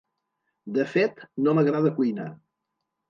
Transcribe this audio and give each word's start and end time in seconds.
De 0.77 0.85
fet, 0.95 1.21
no 1.49 1.55
m'agrada 1.59 1.93
cuinar. 2.01 2.29